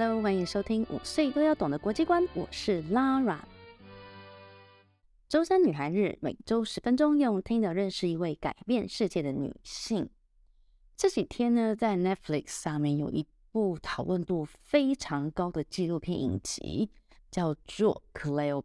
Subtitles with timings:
[0.00, 3.40] Hello，欢迎收听五岁都要懂的国际观，我是 Lara。
[5.28, 10.08] 周三女孩日，每周十分钟，用听的认识一位改变世界的女性。
[10.96, 16.92] 这几天呢，在 Netflix 上面有一部讨论度非常高的纪录片影集，
[17.28, 18.62] 叫做《Cleopatra》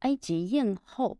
[0.00, 1.16] 埃及艳后。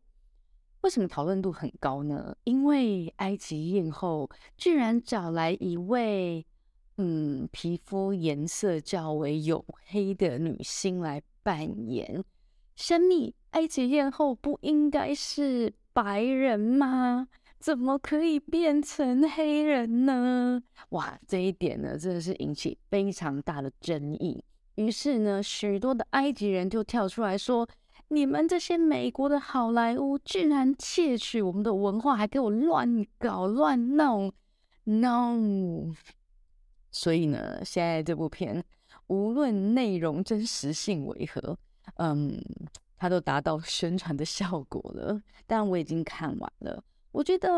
[0.82, 2.36] 为什么讨论度很高呢？
[2.45, 4.29] 因为埃及艳后
[4.59, 6.46] 居然找来一位，
[6.98, 12.24] 嗯，皮肤颜色较为黝黑的女星来扮演。
[12.74, 17.29] 神秘埃及艳后不应该是白人吗？
[17.61, 20.62] 怎么可以变成黑人呢？
[20.90, 24.44] 哇，这一点呢，真的是引起非常大的争议。
[24.76, 27.68] 于是呢，许多的埃及人就跳出来说
[28.10, 34.33] ：“你们这些美国的好莱坞，居然窃取我们的文化，还给我乱搞乱弄
[34.84, 35.94] ，no！”
[36.91, 38.64] 所以呢，现在这部片
[39.08, 41.58] 无论内容真实性为何，
[41.97, 42.42] 嗯，
[42.97, 45.20] 它都达到宣传的效果了。
[45.47, 46.83] 但我已经看完了。
[47.11, 47.48] 我觉得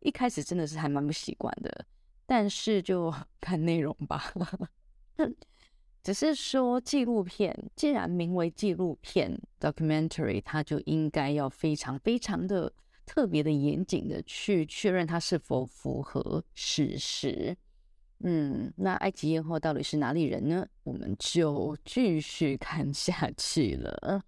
[0.00, 1.86] 一开始真的是还蛮不习惯的，
[2.26, 4.32] 但是就 看内容吧。
[6.02, 12.72] 只是说纪录片，既然名为纪录片 （documentary），它就应该要非常非常的
[13.04, 17.56] 特别的严谨的去确认它是否符合事实。
[18.20, 20.66] 嗯，那埃及艳后到底是哪里人呢？
[20.84, 24.22] 我们就继续看下去了。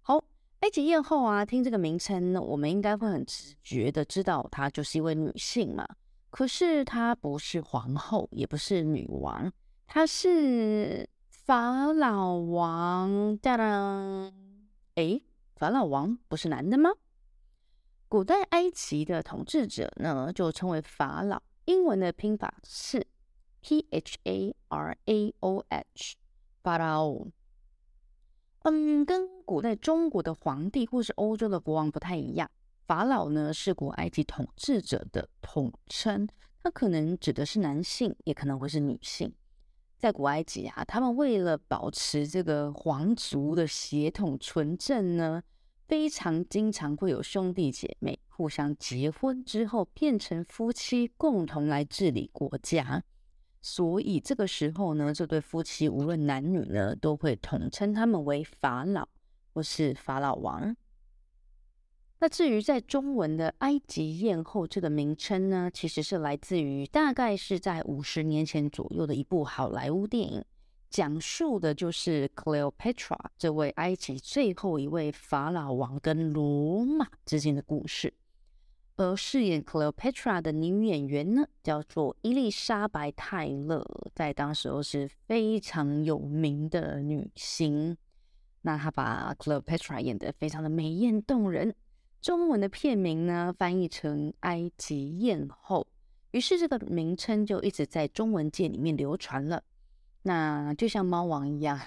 [0.00, 0.22] 好
[0.60, 5.86] 埃及艳后啊，听这个名称呢，我们应该会很直觉的知道她就是一位女性嘛。
[6.30, 9.52] 可是她不是皇后，也不是女王，
[9.86, 13.36] 她是法老王。
[13.38, 14.32] 当当，
[14.94, 15.22] 诶，
[15.56, 16.90] 法老王不是男的吗？
[18.08, 23.06] 古代埃及的统治者呢，就称为法老，英文的拼法是
[23.60, 26.16] P H A R A O H，
[26.64, 27.14] 法老。
[28.64, 32.50] 嗯，跟古代中国的皇帝或是欧洲的国王不太一样。
[32.88, 36.26] 法老呢，是古埃及统治者的统称，
[36.60, 39.32] 它可能指的是男性，也可能会是女性。
[39.96, 45.40] 在古埃及啊，他们为了保持这个皇族的血统纯正呢，
[45.86, 53.04] 非常经常会有兄弟姐妹互相结婚之后变成夫妻，共同来治理国家。
[53.60, 59.06] 所以这个时候呢，这对夫妻无论男女呢，都会统称他们为法老
[59.52, 60.74] 或是法老王。
[62.20, 70.42] 那至于在中文的埃及艳后这个名称呢，其实是来自于大概是在五十年前左右的一部好莱坞电影，
[70.88, 78.14] 讲述的就是 Cleopatra 这位埃及最后一位法老王跟罗马之间的故事。
[79.00, 83.82] 而饰演 Cleopatra 的女演员呢，叫做伊丽莎白泰勒，
[84.14, 87.96] 在当时候是非常有名的女星。
[88.60, 91.74] 那她把 Cleopatra 演得非常的美艳动人。
[92.20, 95.80] 中文的片名呢，翻译成《埃及艳后》，
[96.32, 99.62] 于是这个名称就一直在中文界里面流传了。
[100.24, 101.80] 那就像猫王一样，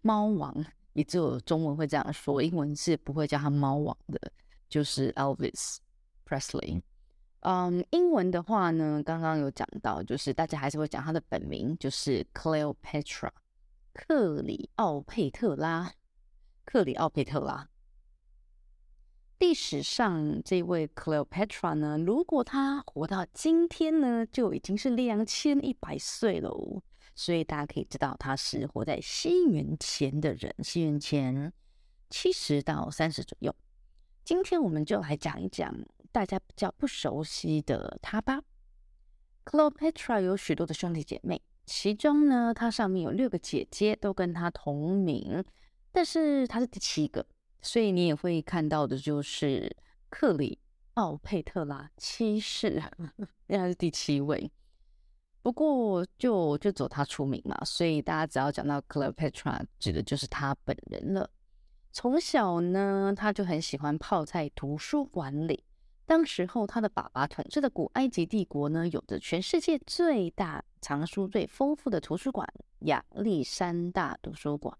[0.00, 4.30] 猫王也只有中文会这样说，英文是不会叫他猫王的，
[4.68, 5.78] 就是 Elvis。
[6.32, 6.80] Presley，
[7.40, 13.28] 嗯，英文的话呢，刚刚有讲到，就是大家还是会讲她的本名，就是 Cleopatra，
[13.92, 15.92] 克里奥佩特拉，
[16.64, 17.68] 克里奥佩特拉。
[19.40, 26.82] 历史上这位 Cleopatra 呢，如果她活到今天呢，就已经是两千一百岁了，
[27.14, 31.52] 所以大家可以知道她是活在西元前的人，西元前
[32.08, 33.54] 七十到三十左右。
[34.24, 35.76] 今天我们就来讲一讲。
[36.12, 38.42] 大家比较不熟悉的她吧。
[39.44, 45.42] Cleopatra 有许多的兄弟姐妹，其中呢，她上面有六个姐姐，都跟她同名，
[45.90, 47.26] 但是她是第七个，
[47.60, 49.74] 所以你也会看到的就是
[50.10, 50.60] 克里
[50.94, 52.80] 奥佩特拉七世，
[53.48, 54.52] 因为她是第七位。
[55.40, 61.28] 不过就就走她出名嘛，所以大家只要讲到 Cleopatra，指的就是她本人了。
[61.90, 65.64] 从小呢，她就很喜欢泡在图书馆里。
[66.04, 72.46] 当时候，他的爸爸统治的古埃及帝国呢，有着全世界最大、藏书最丰富的图书馆——
[72.86, 74.76] 亚历山大图书馆。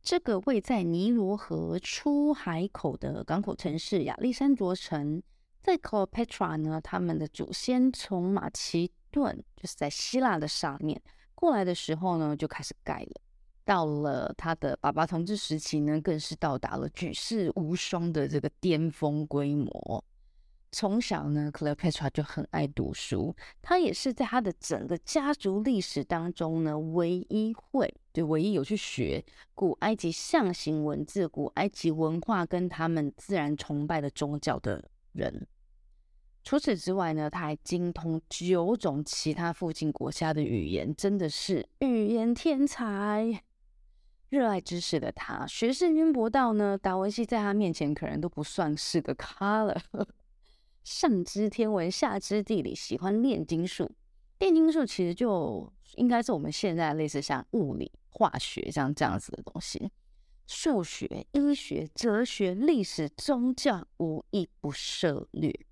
[0.00, 5.22] 这个位在尼罗河出海口的港口城市亚历山卓城，
[5.60, 11.00] 在 Cleopatra 呢，他们的祖先从马其顿，就是在希腊的上面
[11.34, 13.20] 过来的时候呢，就开始盖了。
[13.64, 20.02] 到了他的爸爸统治时期呢，更是到达了举世无双的这个巅峰规模。
[20.72, 23.36] 从小呢，Cleopatra 就很爱读书。
[23.60, 29.22] 她也是在她的整个家族历史当中呢，唯一会，就唯一有去学
[29.54, 34.82] 古埃及象形文字、古埃及文化跟他们自然崇拜的宗教的
[35.12, 35.46] 人。
[36.42, 43.42] 除此之外呢，他还精通九种其他附近国家的语言，真的是语言天才。
[44.30, 49.78] 热爱知识的他，学识渊博到呢，达文西在他面前可能都不算是个咖了。
[50.84, 53.90] 上知天文，下知地理，喜欢炼金术。
[54.38, 59.90] 炼金术其实就应该是我们现在类似像物理、化学像这样子的东西。
[60.48, 65.66] 数学、医学、哲学、历史、宗教，无一不涉猎。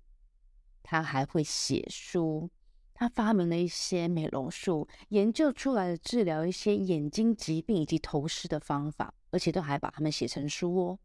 [0.81, 2.49] 他还会写书，
[2.93, 10.99] 他发明了一些美容术，研究出来的治疗一些眼睛疾病以及头虱的方法，而且都还把它们写成书哦。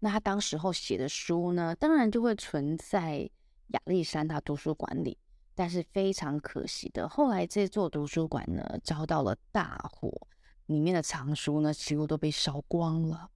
[0.00, 3.28] 那他当时候写的书呢，当然就会存在
[3.68, 5.18] 亚历山大图书馆里。
[5.54, 10.08] 但是非常可惜的，后来这座图书馆呢遭到了大火，
[10.66, 13.28] 里面的藏书呢几乎都被烧光了。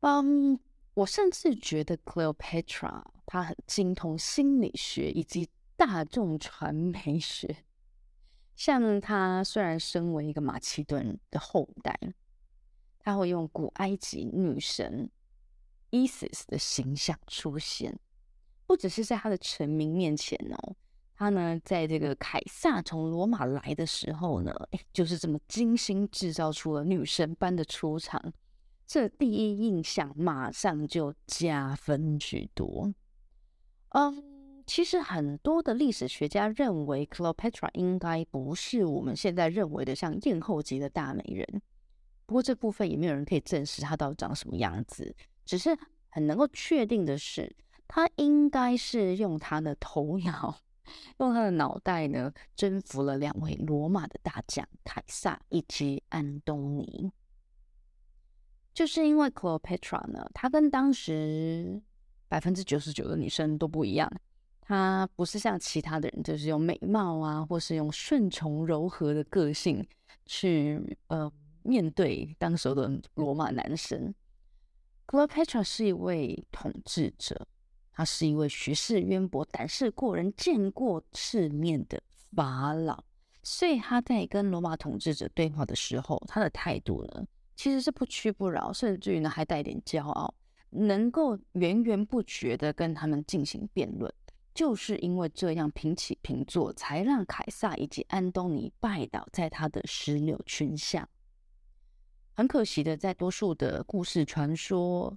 [0.00, 0.58] 嗯，
[0.94, 7.58] 我甚至觉得 Cleopatra 她很精通心理学以及大众传媒学。
[8.56, 11.96] 像她虽然身为一个马其顿的后代。
[13.04, 15.10] 他会用古埃及女神
[15.90, 17.96] Isis 的形象出现，
[18.66, 20.74] 不只是在他的臣民面前哦，
[21.14, 24.52] 他呢，在这个凯撒从罗马来的时候呢，
[24.90, 28.32] 就是这么精心制造出了女神般的出场，
[28.86, 32.92] 这第一印象马上就加分许多。
[33.90, 41.62] 嗯，其实很多的历史学家认为 Cleopatra 应该不是我们现在认为的像艳后级的大美人。
[42.34, 45.14] 不过这部分也没有人可以证实他到底长什么样子，
[45.44, 45.70] 只是
[46.08, 47.54] 很能够确定的是，
[47.86, 50.58] 他应该是用他的头脑，
[51.18, 57.12] 用他的脑袋呢，征服了两位罗马的大将凯撒以及安东尼。
[58.72, 61.80] 就是因为 Cleopatra 呢，她跟当时
[62.26, 64.10] 百分之九十九的女生都不一样，
[64.60, 69.86] 她不是像其他的人，就是用美貌啊，或是用顺从柔和的个性
[70.26, 71.30] 去呃。
[71.64, 74.14] 面对当时的罗马男神
[75.06, 77.48] ，Cleopatra 是一位统治者，
[77.90, 82.02] 他是一位学识渊博、胆识过人、见过世面的
[82.36, 83.02] 法老，
[83.42, 87.26] 所以他在跟罗马统治者对话的时候，他的态度呢，
[87.56, 90.34] 其实是不屈不挠，甚至于呢还带点骄傲，
[90.68, 94.12] 能够源源不绝的跟他们进行辩论，
[94.54, 101.08] 就是因为这样平起平坐，才让凯撒以及安东尼拜倒在他的石榴裙下。
[102.36, 105.16] 很可惜的，在多数的故事传说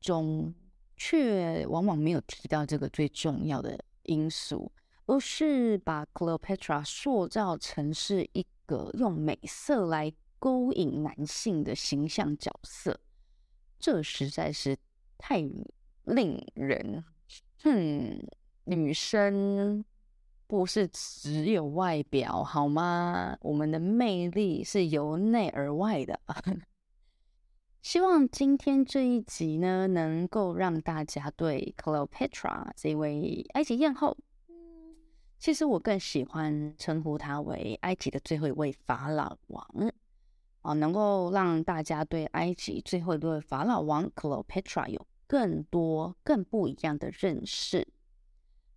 [0.00, 0.54] 中，
[0.98, 4.70] 却往往没有提到这个最重要的因素，
[5.06, 13.00] 而是把 Cleopatra 塑造成是一个用美色来勾引男性的形象角色，
[13.78, 14.76] 这实在是
[15.16, 15.38] 太
[16.04, 17.02] 令人……
[17.62, 18.20] 哼，
[18.64, 19.84] 女生。
[20.48, 23.36] 不是只有外表好吗？
[23.42, 26.18] 我们的魅力是由内而外的。
[27.82, 34.16] 希望今天这一集呢，能够让大家对 Cleopatra 这位埃及艳后，
[35.38, 39.66] 其实我更喜欢称呼她为埃及的最后一位法老王
[40.62, 47.86] 啊，能够让大家对埃及最后一位法老王 Cleopatra 有更多、更不一样的认识。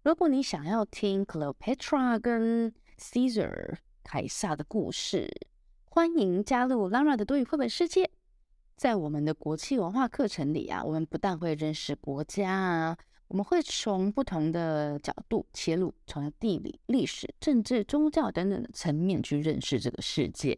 [0.04, 5.30] 如果你想要听 Cleopatra 跟 Caesar 凯撒的故事，
[5.86, 8.10] 欢迎加入 Lara 的多语绘本世界。
[8.76, 20.58] 在我们的国际文化课程里啊，我们不但会认识国家啊，我们会从不同的角度切入，从地理、历史、政治、宗教等等的层面去认识这个世界。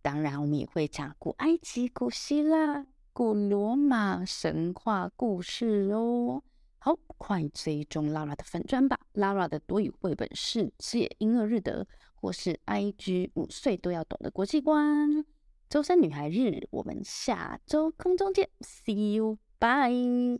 [0.00, 6.44] 当然，我们也会讲古埃及、古希腊、古罗马神话故事哦。
[6.80, 15.24] 好，快追踪 Lara 的粉砖吧！Lara 的多语绘本世界，婴儿日的，或是 IG 五岁都要懂的国际观。
[15.68, 20.38] 周三女孩日，我们下周空中见，See you，bye。